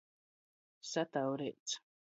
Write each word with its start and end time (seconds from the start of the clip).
Sataureits. 0.93 1.79